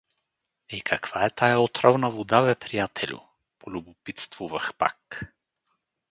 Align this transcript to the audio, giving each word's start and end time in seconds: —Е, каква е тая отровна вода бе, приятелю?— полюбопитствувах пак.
—Е, 0.69 0.81
каква 0.81 1.25
е 1.25 1.29
тая 1.29 1.59
отровна 1.59 2.09
вода 2.09 2.41
бе, 2.45 2.55
приятелю?— 2.55 3.19
полюбопитствувах 3.59 4.73
пак. 4.75 5.21